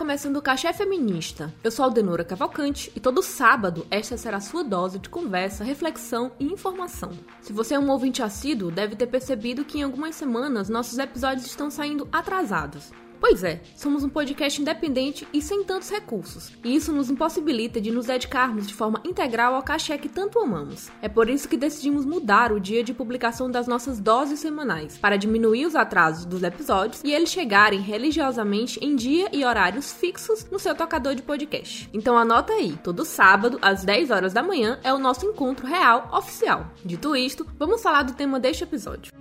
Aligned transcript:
começando 0.00 0.38
o 0.38 0.42
Cachê 0.42 0.72
Feminista. 0.72 1.52
Eu 1.62 1.70
sou 1.70 1.84
Aldenora 1.84 2.24
Cavalcante 2.24 2.90
e 2.96 2.98
todo 2.98 3.22
sábado 3.22 3.86
esta 3.90 4.16
será 4.16 4.38
a 4.38 4.40
sua 4.40 4.64
dose 4.64 4.98
de 4.98 5.10
conversa, 5.10 5.62
reflexão 5.62 6.32
e 6.40 6.46
informação. 6.46 7.10
Se 7.42 7.52
você 7.52 7.74
é 7.74 7.78
um 7.78 7.90
ouvinte 7.90 8.22
assíduo, 8.22 8.70
deve 8.70 8.96
ter 8.96 9.08
percebido 9.08 9.62
que 9.62 9.78
em 9.78 9.82
algumas 9.82 10.14
semanas 10.14 10.70
nossos 10.70 10.96
episódios 10.96 11.44
estão 11.44 11.70
saindo 11.70 12.08
atrasados. 12.10 12.90
Pois 13.20 13.44
é, 13.44 13.60
somos 13.76 14.02
um 14.02 14.08
podcast 14.08 14.60
independente 14.60 15.28
e 15.30 15.42
sem 15.42 15.62
tantos 15.62 15.90
recursos, 15.90 16.52
e 16.64 16.74
isso 16.74 16.90
nos 16.90 17.10
impossibilita 17.10 17.78
de 17.78 17.90
nos 17.90 18.06
dedicarmos 18.06 18.66
de 18.66 18.72
forma 18.72 19.00
integral 19.04 19.54
ao 19.54 19.62
cachê 19.62 19.98
que 19.98 20.08
tanto 20.08 20.38
amamos. 20.38 20.88
É 21.02 21.08
por 21.08 21.28
isso 21.28 21.46
que 21.46 21.58
decidimos 21.58 22.06
mudar 22.06 22.50
o 22.50 22.58
dia 22.58 22.82
de 22.82 22.94
publicação 22.94 23.50
das 23.50 23.68
nossas 23.68 24.00
doses 24.00 24.40
semanais, 24.40 24.96
para 24.96 25.18
diminuir 25.18 25.66
os 25.66 25.76
atrasos 25.76 26.24
dos 26.24 26.42
episódios 26.42 27.02
e 27.04 27.12
eles 27.12 27.30
chegarem 27.30 27.80
religiosamente 27.80 28.82
em 28.82 28.96
dia 28.96 29.28
e 29.32 29.44
horários 29.44 29.92
fixos 29.92 30.46
no 30.50 30.58
seu 30.58 30.74
tocador 30.74 31.14
de 31.14 31.22
podcast. 31.22 31.90
Então 31.92 32.16
anota 32.16 32.54
aí, 32.54 32.78
todo 32.82 33.04
sábado, 33.04 33.58
às 33.60 33.84
10 33.84 34.10
horas 34.10 34.32
da 34.32 34.42
manhã, 34.42 34.80
é 34.82 34.94
o 34.94 34.98
nosso 34.98 35.26
encontro 35.26 35.66
real 35.66 36.08
oficial. 36.10 36.70
Dito 36.82 37.14
isto, 37.14 37.46
vamos 37.58 37.82
falar 37.82 38.02
do 38.02 38.14
tema 38.14 38.40
deste 38.40 38.64
episódio. 38.64 39.12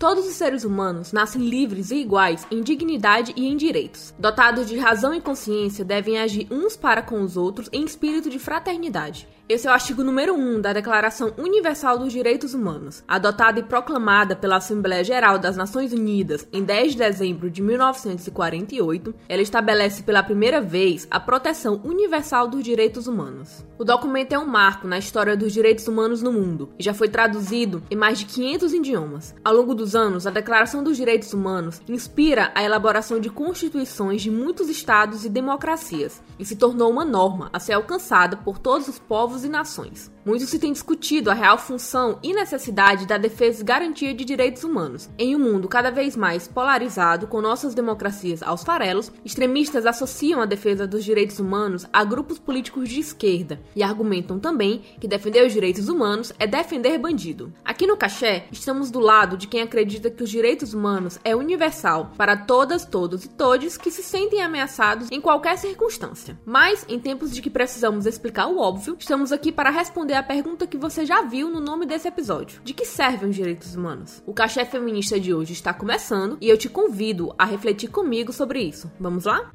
Todos 0.00 0.26
os 0.26 0.32
seres 0.32 0.64
humanos 0.64 1.12
nascem 1.12 1.46
livres 1.46 1.90
e 1.90 1.96
iguais 1.96 2.46
em 2.50 2.62
dignidade 2.62 3.34
e 3.36 3.46
em 3.46 3.54
direitos. 3.54 4.14
Dotados 4.18 4.66
de 4.66 4.78
razão 4.78 5.12
e 5.12 5.20
consciência, 5.20 5.84
devem 5.84 6.18
agir 6.18 6.48
uns 6.50 6.74
para 6.74 7.02
com 7.02 7.20
os 7.20 7.36
outros 7.36 7.68
em 7.70 7.84
espírito 7.84 8.30
de 8.30 8.38
fraternidade. 8.38 9.28
Esse 9.46 9.66
é 9.66 9.70
o 9.70 9.74
artigo 9.74 10.02
número 10.02 10.34
1 10.34 10.62
da 10.62 10.72
Declaração 10.72 11.34
Universal 11.36 11.98
dos 11.98 12.14
Direitos 12.14 12.54
Humanos, 12.54 13.04
adotada 13.06 13.60
e 13.60 13.62
proclamada 13.62 14.34
pela 14.34 14.56
Assembleia 14.56 15.04
Geral 15.04 15.38
das 15.38 15.54
Nações 15.54 15.92
Unidas 15.92 16.48
em 16.50 16.64
10 16.64 16.92
de 16.92 16.98
dezembro 16.98 17.50
de 17.50 17.60
1948. 17.60 19.14
Ela 19.28 19.42
estabelece 19.42 20.02
pela 20.02 20.22
primeira 20.22 20.62
vez 20.62 21.06
a 21.10 21.20
proteção 21.20 21.78
universal 21.84 22.48
dos 22.48 22.64
direitos 22.64 23.06
humanos. 23.06 23.68
O 23.80 23.84
documento 23.84 24.34
é 24.34 24.38
um 24.38 24.44
marco 24.44 24.86
na 24.86 24.98
história 24.98 25.34
dos 25.34 25.54
direitos 25.54 25.88
humanos 25.88 26.20
no 26.20 26.30
mundo 26.30 26.68
e 26.78 26.82
já 26.82 26.92
foi 26.92 27.08
traduzido 27.08 27.82
em 27.90 27.96
mais 27.96 28.18
de 28.18 28.26
500 28.26 28.74
idiomas. 28.74 29.34
Ao 29.42 29.54
longo 29.54 29.74
dos 29.74 29.94
anos, 29.94 30.26
a 30.26 30.30
Declaração 30.30 30.84
dos 30.84 30.98
Direitos 30.98 31.32
Humanos 31.32 31.80
inspira 31.88 32.52
a 32.54 32.62
elaboração 32.62 33.18
de 33.18 33.30
constituições 33.30 34.20
de 34.20 34.30
muitos 34.30 34.68
estados 34.68 35.24
e 35.24 35.30
democracias 35.30 36.22
e 36.38 36.44
se 36.44 36.56
tornou 36.56 36.90
uma 36.90 37.06
norma 37.06 37.48
a 37.54 37.58
ser 37.58 37.72
alcançada 37.72 38.36
por 38.36 38.58
todos 38.58 38.86
os 38.86 38.98
povos 38.98 39.44
e 39.44 39.48
nações. 39.48 40.12
Muito 40.24 40.44
se 40.44 40.58
tem 40.58 40.72
discutido 40.72 41.30
a 41.30 41.34
real 41.34 41.56
função 41.56 42.18
e 42.22 42.34
necessidade 42.34 43.06
da 43.06 43.16
defesa 43.16 43.62
e 43.62 43.64
garantia 43.64 44.12
de 44.12 44.22
direitos 44.22 44.64
humanos. 44.64 45.08
Em 45.18 45.34
um 45.34 45.38
mundo 45.38 45.66
cada 45.66 45.90
vez 45.90 46.14
mais 46.14 46.46
polarizado, 46.46 47.26
com 47.26 47.40
nossas 47.40 47.74
democracias 47.74 48.42
aos 48.42 48.62
farelos, 48.62 49.10
extremistas 49.24 49.86
associam 49.86 50.42
a 50.42 50.46
defesa 50.46 50.86
dos 50.86 51.04
direitos 51.04 51.38
humanos 51.38 51.86
a 51.90 52.04
grupos 52.04 52.38
políticos 52.38 52.88
de 52.88 53.00
esquerda 53.00 53.60
e 53.74 53.82
argumentam 53.82 54.38
também 54.38 54.82
que 55.00 55.08
defender 55.08 55.46
os 55.46 55.54
direitos 55.54 55.88
humanos 55.88 56.34
é 56.38 56.46
defender 56.46 56.98
bandido. 56.98 57.50
Aqui 57.64 57.86
no 57.86 57.96
Caché, 57.96 58.44
estamos 58.52 58.90
do 58.90 59.00
lado 59.00 59.38
de 59.38 59.46
quem 59.46 59.62
acredita 59.62 60.10
que 60.10 60.22
os 60.22 60.28
direitos 60.28 60.74
humanos 60.74 61.18
é 61.24 61.34
universal 61.34 62.12
para 62.18 62.36
todas, 62.36 62.84
todos 62.84 63.24
e 63.24 63.28
todes 63.28 63.78
que 63.78 63.90
se 63.90 64.02
sentem 64.02 64.42
ameaçados 64.42 65.10
em 65.10 65.20
qualquer 65.20 65.56
circunstância. 65.56 66.38
Mas, 66.44 66.84
em 66.88 67.00
tempos 67.00 67.32
de 67.32 67.40
que 67.40 67.48
precisamos 67.48 68.04
explicar 68.04 68.48
o 68.48 68.58
óbvio, 68.58 68.96
estamos 68.98 69.32
aqui 69.32 69.50
para 69.50 69.70
responder 69.70 70.09
responder 70.10 70.14
a 70.14 70.22
pergunta 70.22 70.66
que 70.66 70.76
você 70.76 71.06
já 71.06 71.22
viu 71.22 71.48
no 71.48 71.60
nome 71.60 71.86
desse 71.86 72.08
episódio: 72.08 72.60
De 72.64 72.74
que 72.74 72.84
servem 72.84 73.30
os 73.30 73.36
direitos 73.36 73.74
humanos? 73.74 74.22
O 74.26 74.34
Cachê 74.34 74.64
Feminista 74.64 75.18
de 75.18 75.32
hoje 75.32 75.52
está 75.52 75.72
começando 75.72 76.36
e 76.40 76.48
eu 76.48 76.58
te 76.58 76.68
convido 76.68 77.34
a 77.38 77.44
refletir 77.44 77.88
comigo 77.88 78.32
sobre 78.32 78.60
isso. 78.60 78.90
Vamos 78.98 79.24
lá? 79.24 79.50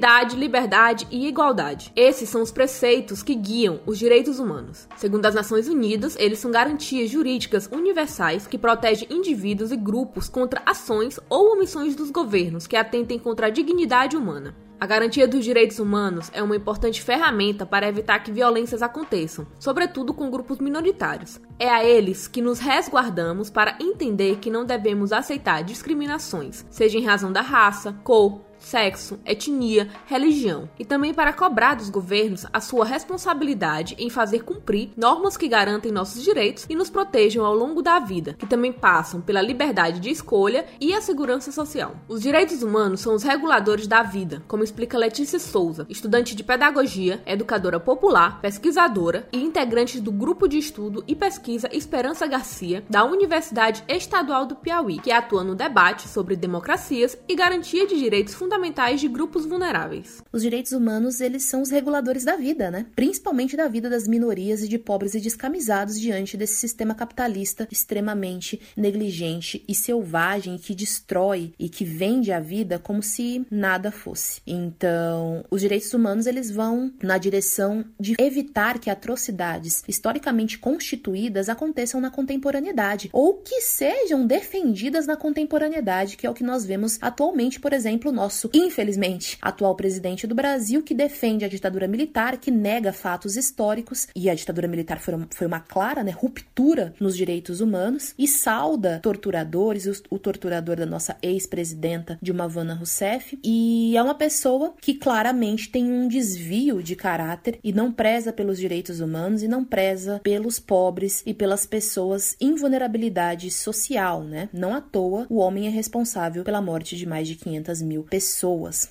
Dignidade, 0.00 0.36
liberdade 0.36 1.06
e 1.10 1.28
igualdade. 1.28 1.92
Esses 1.94 2.28
são 2.30 2.40
os 2.40 2.50
preceitos 2.50 3.22
que 3.22 3.34
guiam 3.34 3.80
os 3.84 3.98
direitos 3.98 4.38
humanos. 4.38 4.88
Segundo 4.96 5.26
as 5.26 5.34
Nações 5.34 5.68
Unidas, 5.68 6.16
eles 6.18 6.38
são 6.38 6.50
garantias 6.50 7.10
jurídicas 7.10 7.68
universais 7.70 8.46
que 8.46 8.56
protegem 8.56 9.06
indivíduos 9.10 9.70
e 9.72 9.76
grupos 9.76 10.26
contra 10.26 10.62
ações 10.64 11.20
ou 11.28 11.52
omissões 11.52 11.94
dos 11.94 12.10
governos 12.10 12.66
que 12.66 12.76
atentem 12.76 13.18
contra 13.18 13.48
a 13.48 13.50
dignidade 13.50 14.16
humana. 14.16 14.56
A 14.80 14.86
garantia 14.86 15.28
dos 15.28 15.44
direitos 15.44 15.78
humanos 15.78 16.30
é 16.32 16.42
uma 16.42 16.56
importante 16.56 17.02
ferramenta 17.02 17.66
para 17.66 17.86
evitar 17.86 18.20
que 18.20 18.32
violências 18.32 18.80
aconteçam, 18.80 19.46
sobretudo 19.58 20.14
com 20.14 20.30
grupos 20.30 20.58
minoritários. 20.58 21.38
É 21.58 21.68
a 21.68 21.84
eles 21.84 22.26
que 22.26 22.40
nos 22.40 22.58
resguardamos 22.58 23.50
para 23.50 23.76
entender 23.78 24.38
que 24.38 24.48
não 24.48 24.64
devemos 24.64 25.12
aceitar 25.12 25.62
discriminações, 25.62 26.64
seja 26.70 26.96
em 26.96 27.04
razão 27.04 27.30
da 27.30 27.42
raça, 27.42 27.92
cor, 28.02 28.40
sexo, 28.60 29.18
etnia, 29.24 29.88
religião, 30.06 30.68
e 30.78 30.84
também 30.84 31.12
para 31.12 31.32
cobrar 31.32 31.74
dos 31.74 31.88
governos 31.88 32.46
a 32.52 32.60
sua 32.60 32.84
responsabilidade 32.84 33.96
em 33.98 34.10
fazer 34.10 34.44
cumprir 34.44 34.90
normas 34.96 35.36
que 35.36 35.48
garantem 35.48 35.90
nossos 35.90 36.22
direitos 36.22 36.66
e 36.68 36.76
nos 36.76 36.90
protejam 36.90 37.44
ao 37.44 37.54
longo 37.54 37.82
da 37.82 37.98
vida, 37.98 38.34
que 38.34 38.46
também 38.46 38.72
passam 38.72 39.20
pela 39.20 39.42
liberdade 39.42 39.98
de 39.98 40.10
escolha 40.10 40.66
e 40.80 40.94
a 40.94 41.00
segurança 41.00 41.50
social. 41.50 41.96
Os 42.06 42.20
direitos 42.20 42.62
humanos 42.62 43.00
são 43.00 43.14
os 43.14 43.22
reguladores 43.22 43.86
da 43.86 44.02
vida, 44.02 44.42
como 44.46 44.62
explica 44.62 44.98
Letícia 44.98 45.38
Souza, 45.38 45.86
estudante 45.88 46.36
de 46.36 46.44
pedagogia, 46.44 47.22
educadora 47.26 47.80
popular, 47.80 48.40
pesquisadora 48.40 49.26
e 49.32 49.42
integrante 49.42 50.00
do 50.00 50.12
grupo 50.12 50.46
de 50.46 50.58
estudo 50.58 51.02
e 51.08 51.14
pesquisa 51.14 51.68
Esperança 51.72 52.26
Garcia, 52.26 52.84
da 52.88 53.04
Universidade 53.04 53.82
Estadual 53.88 54.46
do 54.46 54.54
Piauí, 54.54 54.98
que 54.98 55.10
atua 55.10 55.42
no 55.42 55.54
debate 55.54 56.06
sobre 56.08 56.36
democracias 56.36 57.16
e 57.28 57.34
garantia 57.34 57.86
de 57.86 57.98
direitos 57.98 58.34
fundamentais 58.34 58.49
fundamentais 58.50 59.00
de 59.00 59.06
grupos 59.06 59.46
vulneráveis. 59.46 60.20
Os 60.32 60.42
direitos 60.42 60.72
humanos, 60.72 61.20
eles 61.20 61.44
são 61.44 61.62
os 61.62 61.70
reguladores 61.70 62.24
da 62.24 62.34
vida, 62.34 62.68
né? 62.68 62.86
Principalmente 62.96 63.56
da 63.56 63.68
vida 63.68 63.88
das 63.88 64.08
minorias 64.08 64.60
e 64.60 64.68
de 64.68 64.76
pobres 64.76 65.14
e 65.14 65.20
descamisados 65.20 66.00
diante 66.00 66.36
desse 66.36 66.56
sistema 66.56 66.92
capitalista 66.92 67.68
extremamente 67.70 68.60
negligente 68.76 69.64
e 69.68 69.74
selvagem 69.74 70.58
que 70.58 70.74
destrói 70.74 71.52
e 71.60 71.68
que 71.68 71.84
vende 71.84 72.32
a 72.32 72.40
vida 72.40 72.76
como 72.76 73.04
se 73.04 73.46
nada 73.48 73.92
fosse. 73.92 74.42
Então, 74.44 75.44
os 75.48 75.60
direitos 75.60 75.94
humanos, 75.94 76.26
eles 76.26 76.50
vão 76.50 76.92
na 77.00 77.18
direção 77.18 77.84
de 78.00 78.16
evitar 78.18 78.80
que 78.80 78.90
atrocidades 78.90 79.84
historicamente 79.86 80.58
constituídas 80.58 81.48
aconteçam 81.48 82.00
na 82.00 82.10
contemporaneidade 82.10 83.10
ou 83.12 83.34
que 83.34 83.60
sejam 83.60 84.26
defendidas 84.26 85.06
na 85.06 85.16
contemporaneidade, 85.16 86.16
que 86.16 86.26
é 86.26 86.30
o 86.30 86.34
que 86.34 86.42
nós 86.42 86.64
vemos 86.64 86.98
atualmente, 87.00 87.60
por 87.60 87.72
exemplo, 87.72 88.10
nosso 88.10 88.39
nosso, 88.40 88.50
infelizmente, 88.54 89.36
atual 89.42 89.74
presidente 89.74 90.26
do 90.26 90.34
Brasil, 90.34 90.82
que 90.82 90.94
defende 90.94 91.44
a 91.44 91.48
ditadura 91.48 91.86
militar, 91.86 92.38
que 92.38 92.50
nega 92.50 92.92
fatos 92.92 93.36
históricos, 93.36 94.08
e 94.16 94.30
a 94.30 94.34
ditadura 94.34 94.66
militar 94.66 94.98
foi, 94.98 95.14
foi 95.30 95.46
uma 95.46 95.60
clara 95.60 96.02
né, 96.02 96.10
ruptura 96.10 96.94
nos 96.98 97.16
direitos 97.16 97.60
humanos, 97.60 98.14
e 98.18 98.26
sauda 98.26 99.00
torturadores, 99.02 99.86
o, 99.86 100.14
o 100.14 100.18
torturador 100.18 100.76
da 100.76 100.86
nossa 100.86 101.16
ex-presidenta 101.22 102.18
Dilma 102.22 102.48
Vanna 102.48 102.74
Rousseff, 102.74 103.38
e 103.44 103.96
é 103.96 104.02
uma 104.02 104.14
pessoa 104.14 104.74
que 104.80 104.94
claramente 104.94 105.68
tem 105.68 105.84
um 105.84 106.08
desvio 106.08 106.82
de 106.82 106.96
caráter 106.96 107.58
e 107.62 107.72
não 107.72 107.92
preza 107.92 108.32
pelos 108.32 108.58
direitos 108.58 109.00
humanos 109.00 109.42
e 109.42 109.48
não 109.48 109.64
preza 109.64 110.20
pelos 110.22 110.58
pobres 110.58 111.22
e 111.26 111.34
pelas 111.34 111.66
pessoas 111.66 112.36
em 112.40 112.54
vulnerabilidade 112.54 113.50
social, 113.50 114.22
né? 114.22 114.48
Não 114.52 114.74
à 114.74 114.80
toa, 114.80 115.26
o 115.28 115.36
homem 115.36 115.66
é 115.66 115.70
responsável 115.70 116.44
pela 116.44 116.62
morte 116.62 116.96
de 116.96 117.06
mais 117.06 117.26
de 117.28 117.34
500 117.34 117.82
mil 117.82 118.02
pessoas 118.04 118.29
pessoas. 118.30 118.88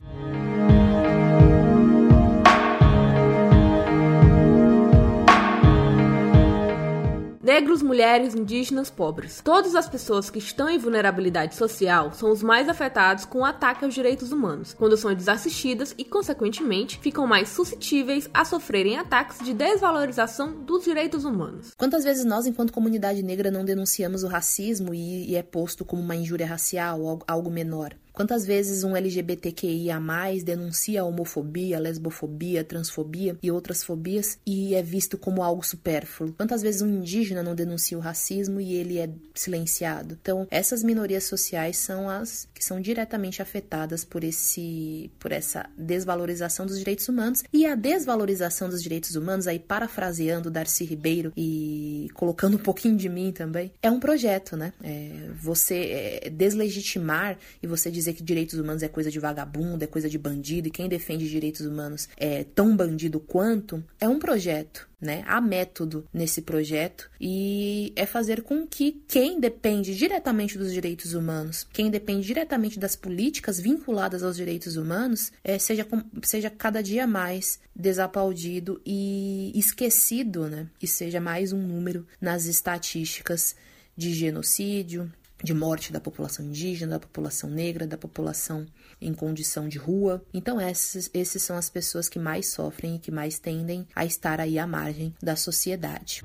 Negros, 7.42 7.82
mulheres, 7.82 8.36
indígenas, 8.36 8.92
pobres. 8.92 9.42
Todas 9.44 9.74
as 9.74 9.90
pessoas 9.90 10.30
que 10.30 10.38
estão 10.38 10.70
em 10.70 10.78
vulnerabilidade 10.78 11.56
social 11.56 12.14
são 12.14 12.32
os 12.32 12.44
mais 12.44 12.70
afetados 12.70 13.26
com 13.26 13.40
o 13.40 13.46
ataque 13.46 13.84
aos 13.84 13.94
direitos 13.94 14.32
humanos, 14.32 14.74
quando 14.74 14.96
são 14.96 15.14
desassistidas 15.16 15.96
e, 15.98 16.06
consequentemente, 16.06 17.00
ficam 17.00 17.26
mais 17.26 17.50
suscetíveis 17.50 18.30
a 18.34 18.46
sofrerem 18.46 18.98
ataques 18.98 19.44
de 19.44 19.54
desvalorização 19.54 20.62
dos 20.62 20.84
direitos 20.84 21.26
humanos. 21.26 21.72
Quantas 21.76 22.04
vezes 22.04 22.24
nós, 22.24 22.46
enquanto 22.46 22.72
comunidade 22.72 23.24
negra, 23.24 23.50
não 23.50 23.66
denunciamos 23.66 24.22
o 24.22 24.28
racismo 24.28 24.94
e, 24.94 25.32
e 25.32 25.36
é 25.36 25.42
posto 25.42 25.84
como 25.84 26.04
uma 26.04 26.16
injúria 26.16 26.46
racial, 26.46 27.20
algo 27.28 27.50
menor? 27.50 27.96
Quantas 28.14 28.46
vezes 28.46 28.84
um 28.84 28.96
LGBTQIA 28.96 30.00
denuncia 30.44 31.02
a 31.02 31.06
homofobia, 31.06 31.78
a 31.78 31.80
lesbofobia, 31.80 32.62
a 32.62 32.64
transfobia 32.64 33.38
e 33.42 33.52
outras 33.52 33.84
fobias 33.84 34.38
e 34.46 34.76
é 34.76 34.82
visto 34.82 35.18
como 35.18 35.44
algo 35.44 35.66
supérfluo? 35.66 36.34
Quantas 36.34 36.62
vezes 36.62 36.82
um 36.82 36.90
indígena 36.90 37.44
não 37.44 37.56
denuncia 37.56 37.98
o 37.98 38.02
racismo 38.02 38.60
e 38.60 38.74
ele 38.74 39.00
é 39.00 39.10
silenciado? 39.34 40.18
Então, 40.22 40.48
essas 40.52 40.84
minorias 40.84 41.24
sociais 41.24 41.78
são 41.78 42.10
as 42.10 42.48
que 42.54 42.64
são 42.64 42.82
diretamente 42.82 43.42
afetadas 43.42 44.04
por 44.04 44.24
esse 44.24 45.12
por 45.20 45.32
essa 45.32 45.70
desvalorização 45.78 46.66
dos 46.66 46.78
direitos 46.78 47.08
humanos 47.08 47.44
e 47.54 47.66
a 47.66 47.76
desvalorização 47.76 48.70
dos 48.70 48.82
direitos 48.82 49.16
humanos 49.16 49.48
aí 49.48 49.60
parafraseando 49.60 50.52
Darcy 50.52 50.84
Ribeiro 50.84 51.32
e 51.36 52.10
colocando 52.14 52.56
um 52.56 52.60
pouquinho 52.60 52.98
de 52.98 53.10
mim 53.10 53.32
também, 53.32 53.72
é 53.82 53.90
um 53.90 54.00
projeto, 54.00 54.56
né? 54.56 54.74
É 54.84 55.30
você 55.36 56.22
é, 56.24 56.30
deslegitimar 56.30 57.38
e 57.62 57.68
você 57.68 57.90
dizer 58.00 58.14
que 58.14 58.24
direitos 58.24 58.58
humanos 58.60 58.84
é 58.84 58.88
coisa 58.88 59.12
de 59.12 59.20
vagabundo, 59.20 59.84
é 59.84 59.88
coisa 59.88 60.10
de 60.10 60.18
bandido 60.18 60.68
e 60.68 60.72
quem 60.72 60.90
defende 60.90 61.30
direitos 61.30 61.66
humanos 61.66 62.10
é 62.18 62.44
tão 62.44 62.76
bandido 62.76 63.20
quanto, 63.20 63.84
é 64.00 64.08
um 64.08 64.20
projeto 64.20 64.90
né? 65.02 65.24
Há 65.26 65.40
método 65.40 66.06
nesse 66.14 66.42
projeto 66.42 67.10
e 67.20 67.94
é 67.96 68.06
fazer 68.06 68.42
com 68.42 68.68
que 68.68 69.02
quem 69.08 69.40
depende 69.40 69.96
diretamente 69.96 70.58
dos 70.58 70.74
direitos 70.74 71.14
humanos, 71.14 71.66
quem 71.72 71.90
depende 71.90 72.28
diretamente 72.28 72.78
das 72.78 72.96
políticas 72.96 73.60
vinculadas 73.60 74.24
aos 74.24 74.36
direitos 74.36 74.76
humanos, 74.76 75.32
é, 75.44 75.58
seja, 75.58 75.88
seja 76.24 76.50
cada 76.50 76.84
dia 76.84 77.08
mais 77.08 77.60
desaplaudido 77.74 78.82
e 78.86 79.52
esquecido, 79.56 80.50
né? 80.50 80.68
E 80.82 80.88
seja 80.88 81.22
mais 81.22 81.54
um 81.54 81.62
número 81.62 82.06
nas 82.20 82.46
estatísticas 82.46 83.56
de 83.96 84.14
genocídio, 84.14 85.12
de 85.44 85.54
morte 85.54 85.92
da 85.92 86.00
população 86.00 86.46
indígena, 86.46 86.94
da 86.94 87.00
população 87.00 87.50
negra, 87.50 87.88
da 87.88 87.98
população 87.98 88.66
em 89.02 89.14
condição 89.14 89.68
de 89.68 89.78
rua. 89.78 90.24
Então, 90.34 90.60
esses, 90.60 91.10
esses 91.14 91.42
são 91.42 91.58
as 91.58 91.70
pessoas 91.70 92.10
que 92.10 92.20
mais 92.20 92.48
sofrem 92.48 92.96
e 92.96 93.00
que 93.00 93.12
mais 93.12 93.40
tendem 93.40 93.88
a 93.96 94.06
estar 94.06 94.40
aí 94.40 94.60
à 94.60 94.68
margem 94.68 95.14
da 95.22 95.36
sociedade. 95.36 96.24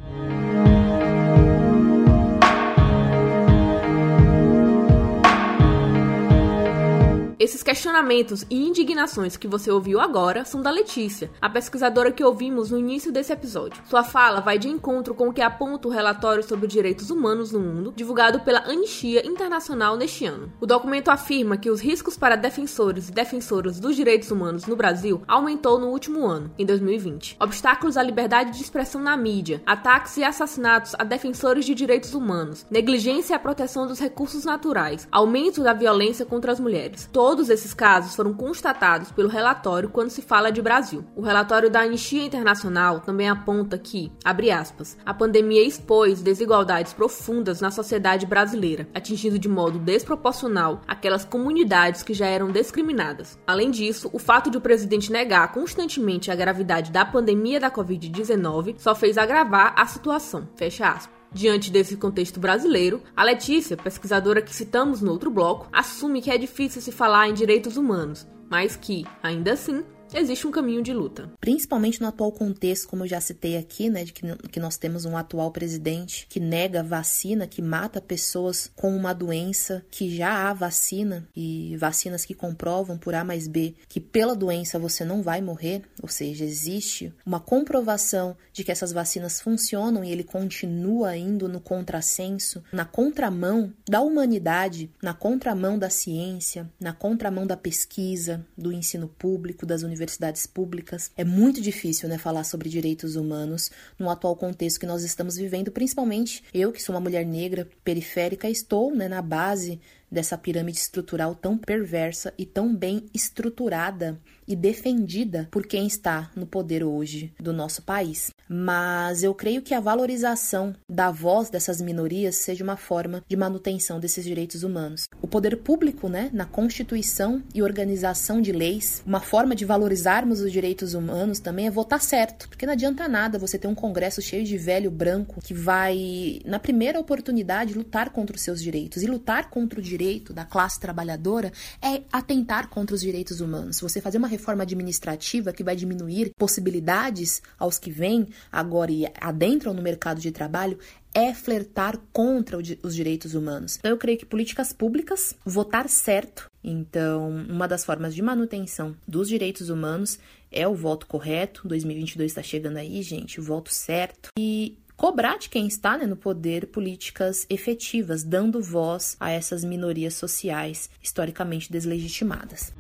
Esses 7.45 7.63
questionamentos 7.63 8.47
e 8.49 8.67
indignações 8.67 9.37
que 9.37 9.47
você 9.47 9.71
ouviu 9.71 10.01
agora 10.01 10.47
são 10.47 10.63
da 10.63 10.71
Letícia, 10.71 11.31
a 11.43 11.51
pesquisadora 11.51 12.11
que 12.11 12.25
ouvimos 12.25 12.71
no 12.71 12.79
início 12.79 13.13
desse 13.13 13.35
episódio. 13.35 13.83
Sua 13.85 14.03
fala 14.03 14.41
vai 14.41 14.59
de 14.59 14.67
encontro 14.67 15.15
com 15.15 15.29
o 15.29 15.33
que 15.33 15.43
aponta 15.43 15.87
o 15.87 15.91
relatório 15.91 16.43
sobre 16.43 16.67
direitos 16.67 17.11
humanos 17.11 17.53
no 17.53 17.61
mundo, 17.61 17.93
divulgado 17.95 18.41
pela 18.41 18.61
Anistia 18.61 19.27
Internacional 19.27 19.95
neste 19.95 20.25
ano. 20.25 20.51
O 20.59 20.65
documento 20.65 21.11
afirma 21.11 21.59
que 21.59 21.69
os 21.69 21.83
riscos 21.83 22.17
para 22.17 22.35
defensores 22.35 23.11
e 23.11 23.13
defensoras 23.13 23.79
dos 23.79 23.95
direitos 23.95 24.31
humanos 24.31 24.65
no 24.65 24.75
Brasil 24.75 25.21
aumentou 25.29 25.79
no 25.79 25.89
último 25.89 26.27
ano, 26.27 26.51
em 26.59 26.65
2020. 26.65 27.37
Obstáculos 27.39 27.99
à 27.99 28.03
liberdade 28.03 28.53
de 28.53 28.63
expressão 28.63 29.03
na 29.03 29.19
mídia, 29.19 29.61
ataques 29.67 30.17
e 30.17 30.25
assassinatos 30.25 30.95
a 30.99 31.05
defensores 31.05 31.67
de 31.67 31.75
direitos 31.75 32.15
humanos, 32.15 32.65
negligência 32.71 33.37
à 33.37 33.39
proteção 33.39 33.87
dos 33.87 34.01
recursos 34.01 34.47
naturais, 34.47 35.07
aumento 35.13 35.63
da 35.63 35.75
violência 35.75 36.25
contra 36.25 36.51
as 36.51 36.59
mulheres. 36.59 37.07
Todos 37.13 37.34
Todos 37.35 37.51
esses 37.51 37.75
casos 37.75 38.15
foram 38.15 38.33
constatados 38.33 39.11
pelo 39.11 39.29
relatório 39.29 39.89
quando 39.89 40.09
se 40.09 40.23
fala 40.23 40.53
de 40.53 40.63
Brasil. 40.63 41.05
O 41.17 41.21
relatório 41.21 41.69
da 41.69 41.81
Anistia 41.81 42.23
Internacional 42.23 43.01
também 43.01 43.29
aponta 43.29 43.77
que, 43.77 44.13
abre 44.25 44.53
aspas, 44.53 44.97
a 45.05 45.13
pandemia 45.13 45.67
expôs 45.67 46.23
desigualdades 46.23 46.93
profundas 46.93 47.61
na 47.61 47.73
sociedade 47.73 48.25
brasileira, 48.25 48.87
atingindo 48.95 49.37
de 49.37 49.49
modo 49.49 49.81
desproporcional 49.81 50.83
aquelas 50.87 51.25
comunidades 51.25 52.05
que 52.05 52.15
já 52.15 52.27
eram 52.27 52.53
discriminadas. 52.53 53.37
Além 53.49 53.73
disso, 53.73 54.09
o 54.13 54.19
fato 54.21 54.49
de 54.49 54.59
o 54.59 54.61
presidente 54.61 55.11
negar 55.11 55.51
constantemente 55.51 56.31
a 56.31 56.37
gravidade 56.37 56.93
da 56.93 57.05
pandemia 57.05 57.59
da 57.59 57.69
Covid-19 57.69 58.77
só 58.79 58.95
fez 58.95 59.19
agravar 59.19 59.75
a 59.77 59.85
situação. 59.87 60.49
Fecha 60.55 60.89
aspas. 60.89 61.24
Diante 61.35 61.69
desse 61.69 61.97
contexto 61.97 62.39
brasileiro, 62.39 63.03
a 63.17 63.25
Letícia, 63.25 63.77
pesquisadora 63.77 64.41
que 64.41 64.55
citamos 64.55 65.01
no 65.01 65.11
outro 65.11 65.33
bloco, 65.33 65.69
assume 65.73 66.23
que 66.23 66.31
é 66.31 66.39
difícil 66.39 66.81
se 66.81 66.93
falar 66.93 67.29
em 67.29 67.35
direitos 67.35 67.77
humanos, 67.77 68.25
mas 68.49 68.77
que, 68.77 69.05
ainda 69.21 69.55
assim, 69.55 69.85
existe 70.15 70.47
um 70.47 70.51
caminho 70.51 70.83
de 70.83 70.93
luta. 70.93 71.31
Principalmente 71.41 72.01
no 72.01 72.07
atual 72.07 72.33
contexto, 72.33 72.89
como 72.89 73.05
eu 73.05 73.09
já 73.09 73.21
citei 73.21 73.57
aqui, 73.57 73.91
né, 73.91 74.05
de 74.05 74.13
que, 74.13 74.23
que 74.51 74.61
nós 74.61 74.77
temos 74.77 75.05
um 75.05 75.17
atual 75.17 75.51
presidente 75.51 76.27
que 76.29 76.41
nega 76.41 76.83
vacina, 76.83 77.47
que 77.47 77.61
mata 77.61 78.01
pessoas 78.01 78.71
com 78.77 78.95
uma 78.95 79.13
doença 79.13 79.85
que 79.91 80.15
já 80.15 80.49
há 80.49 80.53
vacina 80.53 81.29
e 81.35 81.77
vacinas 81.77 82.25
que 82.25 82.35
comprovam 82.35 82.97
por 82.97 83.15
A 83.15 83.25
mais 83.25 83.49
B 83.49 83.75
que 83.89 84.01
pela 84.01 84.35
doença 84.35 84.79
você 84.79 85.05
não 85.05 85.23
vai 85.23 85.41
morrer, 85.41 85.83
ou 86.03 86.09
seja, 86.09 86.45
existe 86.45 87.13
uma 87.25 87.41
comprovação 87.41 88.37
de 88.53 88.65
que 88.65 88.73
essas 88.73 88.93
vacinas 88.93 89.41
funcionam 89.41 90.05
e 90.05 90.11
ele 90.11 90.25
continua 90.25 91.17
indo 91.17 91.49
no 91.49 91.61
contrassenso, 91.61 92.63
na 92.73 92.85
contramão 92.85 93.73
da 93.89 94.01
humanidade, 94.01 94.91
na 95.03 95.15
contramão 95.15 95.79
da 95.79 95.91
ciência, 95.91 96.71
na 96.81 96.93
contramão 96.93 97.47
da 97.47 97.57
pesquisa, 97.57 98.45
do 98.57 98.73
ensino 98.73 99.09
público, 99.09 99.67
das 99.67 99.83
universidades 99.83 100.04
universidades 100.05 100.47
públicas. 100.47 101.11
É 101.17 101.25
muito 101.25 101.61
difícil, 101.61 102.09
né, 102.09 102.19
falar 102.19 102.45
sobre 102.45 102.69
direitos 102.69 103.17
humanos 103.17 103.71
no 103.99 104.11
atual 104.11 104.37
contexto 104.37 104.79
que 104.79 104.87
nós 104.87 105.03
estamos 105.03 105.37
vivendo, 105.37 105.71
principalmente 105.71 106.45
eu, 106.53 106.71
que 106.71 106.83
sou 106.83 106.95
uma 106.95 107.01
mulher 107.01 107.25
negra 107.25 107.69
periférica, 107.83 108.49
estou, 108.49 108.95
né, 108.95 109.09
na 109.09 109.23
base 109.23 109.81
dessa 110.15 110.39
pirâmide 110.39 110.79
estrutural 110.79 111.35
tão 111.35 111.59
perversa 111.59 112.33
e 112.39 112.47
tão 112.47 112.75
bem 112.75 113.07
estruturada 113.13 114.19
e 114.47 114.55
defendida 114.55 115.49
por 115.51 115.67
quem 115.67 115.87
está 115.87 116.31
no 116.37 116.47
poder 116.47 116.85
hoje 116.85 117.33
do 117.41 117.53
nosso 117.53 117.83
país. 117.83 118.31
Mas 118.49 119.23
eu 119.23 119.35
creio 119.35 119.63
que 119.63 119.75
a 119.75 119.81
valorização 119.81 120.75
da 120.89 121.11
voz 121.11 121.49
dessas 121.51 121.81
minorias 121.81 122.37
seja 122.37 122.63
uma 122.63 122.77
forma 122.77 123.25
de 123.27 123.37
manutenção 123.37 123.99
desses 123.99 124.25
direitos 124.25 124.63
humanos. 124.63 125.09
O 125.21 125.27
poder 125.27 125.57
público, 125.57 126.09
né, 126.09 126.31
na 126.33 126.45
constituição 126.45 127.43
e 127.55 127.63
organização 127.63 128.41
de 128.41 128.53
leis, 128.53 129.03
uma 129.07 129.21
forma 129.21 129.55
de 129.55 129.65
valorizarmos 129.65 130.41
os 130.41 130.53
direitos 130.53 130.95
humanos 130.95 131.41
também 131.41 131.67
é 131.67 131.71
votar 131.71 132.01
certo, 132.01 132.49
porque 132.49 132.67
não 132.67 132.75
adianta 132.75 133.09
nada 133.09 133.39
você 133.39 133.59
ter 133.59 133.67
um 133.67 133.75
congresso 133.75 134.21
cheio 134.21 134.45
de 134.45 134.59
velho 134.59 134.91
branco 134.91 135.41
que 135.43 135.55
vai, 135.55 136.41
na 136.45 136.59
primeira 136.59 137.01
oportunidade, 137.01 137.75
lutar 137.75 138.11
contra 138.11 138.37
os 138.37 138.43
seus 138.43 138.63
direitos. 138.63 139.03
E 139.03 139.07
lutar 139.07 139.49
contra 139.49 139.81
o 139.81 139.83
direito 139.83 140.04
da 140.33 140.45
classe 140.45 140.79
trabalhadora 140.79 141.53
é 141.81 142.03
atentar 142.13 142.69
contra 142.69 142.95
os 142.95 143.01
direitos 143.01 143.41
humanos. 143.41 143.81
Você 143.81 144.01
fazer 144.01 144.19
uma 144.19 144.29
reforma 144.29 144.63
administrativa 144.63 145.53
que 145.53 145.65
vai 145.65 145.77
diminuir 145.77 146.31
possibilidades 146.39 147.43
aos 147.59 147.79
que 147.79 147.91
vêm 147.91 148.29
agora 148.51 148.91
e 148.91 149.07
adentram 149.21 149.73
no 149.73 149.83
mercado 149.83 150.21
de 150.21 150.31
trabalho 150.31 150.79
é 151.15 151.33
flertar 151.33 151.97
contra 152.13 152.59
os 152.59 152.95
direitos 152.95 153.35
humanos. 153.35 153.77
Então, 153.79 153.91
eu 153.93 153.97
creio 153.97 154.19
que 154.19 154.27
políticas 154.27 154.73
públicas, 154.73 155.35
votar 155.45 155.89
certo. 155.89 156.47
Então, 156.63 157.31
uma 157.49 157.69
das 157.69 157.85
formas 157.85 158.15
de 158.15 158.21
manutenção 158.21 158.97
dos 159.07 159.29
direitos 159.29 159.69
humanos 159.69 160.19
é 160.51 160.67
o 160.67 160.75
voto 160.75 161.07
correto. 161.07 161.69
2022 161.69 162.33
está 162.33 162.43
chegando 162.43 162.79
aí, 162.79 163.01
gente, 163.03 163.39
o 163.41 163.45
voto 163.45 163.73
certo. 163.73 164.31
E 164.37 164.77
cobrar 164.97 165.39
de 165.39 165.49
quem 165.49 165.67
está 165.67 165.99
né, 165.99 166.07
no 166.07 166.17
poder 166.17 166.69
políticas 166.69 167.47
efetivas, 167.49 168.23
dando 168.23 168.63
voz 168.63 169.17
a 169.19 169.31
essas 169.31 169.65
minorias 169.65 170.15
sociais 170.15 170.91
historicamente 171.03 171.71
deslegitimadas. 171.71 172.73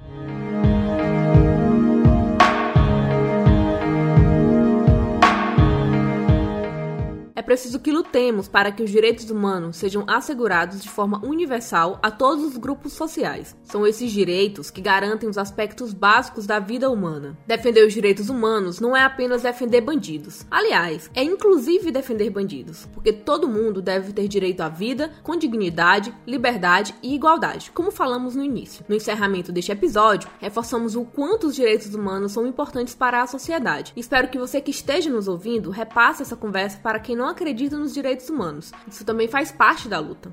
Preciso 7.45 7.79
que 7.79 7.93
lutemos 7.93 8.49
para 8.49 8.73
que 8.73 8.83
os 8.83 8.91
direitos 8.91 9.31
humanos 9.31 9.77
sejam 9.77 10.05
assegurados 10.07 10.83
de 10.83 10.89
forma 10.89 11.21
universal 11.25 11.99
a 12.03 12.11
todos 12.11 12.45
os 12.45 12.57
grupos 12.57 12.93
sociais. 12.93 13.57
São 13.65 13.87
esses 13.87 14.11
direitos 14.11 14.71
que 14.71 14.81
garantem 14.81 15.29
os 15.29 15.39
aspectos 15.39 15.93
básicos 15.93 16.47
da 16.47 16.59
vida 16.59 16.91
humana. 16.91 17.37
Defender 17.47 17.87
os 17.87 17.93
direitos 17.93 18.29
humanos 18.29 18.81
não 18.81 18.97
é 18.97 19.03
apenas 19.03 19.43
defender 19.43 19.81
bandidos. 19.81 20.47
Aliás, 20.51 21.11
é 21.15 21.23
inclusive 21.23 21.91
defender 21.91 22.31
bandidos, 22.31 22.89
porque 22.93 23.13
todo 23.13 23.49
mundo 23.49 23.83
deve 23.83 24.13
ter 24.13 24.27
direito 24.29 24.63
à 24.63 24.69
vida 24.69 25.13
com 25.23 25.37
dignidade, 25.37 26.15
liberdade 26.27 26.95
e 27.03 27.15
igualdade, 27.15 27.71
como 27.73 27.91
falamos 27.91 28.35
no 28.35 28.43
início. 28.43 28.85
No 28.89 28.95
encerramento 28.95 29.53
deste 29.53 29.73
episódio, 29.73 30.29
reforçamos 30.41 30.97
o 30.97 31.05
quanto 31.05 31.49
os 31.49 31.55
direitos 31.55 31.95
humanos 31.95 32.33
são 32.33 32.47
importantes 32.47 32.95
para 32.95 33.23
a 33.23 33.27
sociedade. 33.27 33.93
Espero 33.97 34.29
que 34.29 34.39
você 34.39 34.61
que 34.61 34.71
esteja 34.71 35.11
nos 35.11 35.29
ouvindo 35.29 35.71
repasse 35.71 36.23
essa 36.23 36.37
conversa 36.37 36.79
para 36.83 36.99
quem 36.99 37.17
não 37.17 37.29
acredita 37.35 37.77
nos 37.77 37.93
direitos 37.93 38.29
humanos. 38.31 38.73
Isso 38.89 39.05
também 39.05 39.29
faz 39.29 39.53
parte 39.53 39.89
da 39.89 39.99
luta. 39.99 40.33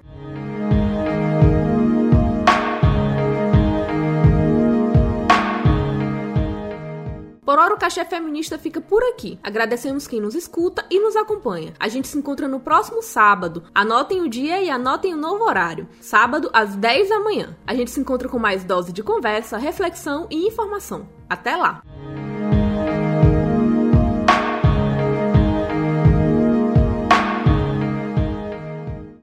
Por 7.43 7.59
hora, 7.59 7.73
o 7.73 7.77
Cachê 7.77 8.05
Feminista 8.05 8.57
fica 8.57 8.79
por 8.79 9.03
aqui. 9.03 9.37
Agradecemos 9.43 10.07
quem 10.07 10.21
nos 10.21 10.35
escuta 10.35 10.85
e 10.89 11.01
nos 11.01 11.17
acompanha. 11.17 11.73
A 11.77 11.89
gente 11.89 12.07
se 12.07 12.17
encontra 12.17 12.47
no 12.47 12.61
próximo 12.61 13.01
sábado. 13.01 13.63
Anotem 13.75 14.21
o 14.21 14.29
dia 14.29 14.61
e 14.61 14.69
anotem 14.69 15.13
o 15.13 15.17
novo 15.17 15.43
horário. 15.43 15.89
Sábado, 15.99 16.49
às 16.53 16.77
10 16.77 17.09
da 17.09 17.19
manhã. 17.19 17.57
A 17.67 17.75
gente 17.75 17.91
se 17.91 17.99
encontra 17.99 18.29
com 18.29 18.39
mais 18.39 18.63
dose 18.63 18.93
de 18.93 19.03
conversa, 19.03 19.57
reflexão 19.57 20.27
e 20.29 20.47
informação. 20.47 21.09
Até 21.27 21.57
lá! 21.57 21.83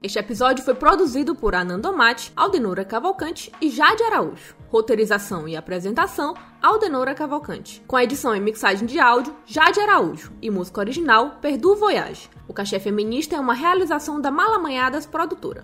Este 0.09 0.17
episódio 0.17 0.65
foi 0.65 0.73
produzido 0.73 1.35
por 1.35 1.53
Ananda 1.53 1.91
Mate, 1.91 2.33
Aldenora 2.35 2.83
Cavalcante 2.83 3.51
e 3.61 3.69
Jade 3.69 4.01
Araújo. 4.01 4.55
Roteirização 4.67 5.47
e 5.47 5.55
apresentação, 5.55 6.33
Aldenora 6.59 7.13
Cavalcante. 7.13 7.79
Com 7.85 7.95
a 7.95 8.03
edição 8.03 8.35
e 8.35 8.39
mixagem 8.39 8.87
de 8.87 8.99
áudio, 8.99 9.35
Jade 9.45 9.79
Araújo. 9.79 10.31
E 10.41 10.49
música 10.49 10.79
original, 10.79 11.37
Perdu 11.39 11.75
Voyage. 11.75 12.27
O 12.47 12.53
Cachê 12.55 12.79
Feminista 12.79 13.35
é 13.35 13.39
uma 13.39 13.53
realização 13.53 14.19
da 14.19 14.31
Malamanhadas 14.31 15.05
Produtora. 15.05 15.63